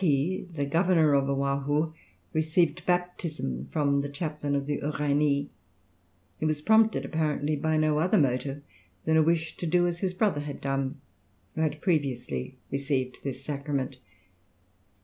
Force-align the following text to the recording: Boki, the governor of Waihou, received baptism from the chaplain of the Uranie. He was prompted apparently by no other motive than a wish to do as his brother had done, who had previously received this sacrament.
Boki, 0.01 0.51
the 0.55 0.65
governor 0.65 1.13
of 1.13 1.25
Waihou, 1.25 1.93
received 2.33 2.83
baptism 2.87 3.67
from 3.71 4.01
the 4.01 4.09
chaplain 4.09 4.55
of 4.55 4.65
the 4.65 4.79
Uranie. 4.79 5.49
He 6.39 6.45
was 6.47 6.63
prompted 6.63 7.05
apparently 7.05 7.55
by 7.55 7.77
no 7.77 7.99
other 7.99 8.17
motive 8.17 8.63
than 9.05 9.15
a 9.15 9.21
wish 9.21 9.57
to 9.57 9.67
do 9.67 9.85
as 9.85 9.99
his 9.99 10.15
brother 10.15 10.41
had 10.41 10.59
done, 10.59 10.99
who 11.53 11.61
had 11.61 11.81
previously 11.81 12.57
received 12.71 13.19
this 13.23 13.43
sacrament. 13.43 13.99